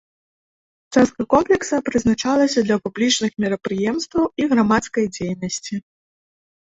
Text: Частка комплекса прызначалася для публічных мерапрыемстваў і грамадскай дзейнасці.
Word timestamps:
Частка 0.95 1.21
комплекса 1.33 1.75
прызначалася 1.91 2.59
для 2.69 2.77
публічных 2.87 3.31
мерапрыемстваў 3.47 4.23
і 4.43 4.51
грамадскай 4.55 5.05
дзейнасці. 5.19 5.75